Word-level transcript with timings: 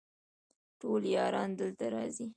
ټول 0.79 1.01
یاران 1.17 1.49
دلته 1.59 1.85
راځي 1.93 2.27